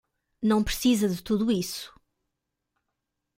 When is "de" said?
1.07-1.21